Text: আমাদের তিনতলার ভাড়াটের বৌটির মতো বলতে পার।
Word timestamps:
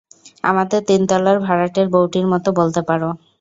আমাদের 0.43 0.81
তিনতলার 0.87 1.37
ভাড়াটের 1.41 1.87
বৌটির 1.93 2.25
মতো 2.33 2.49
বলতে 2.59 2.81
পার। 2.87 3.01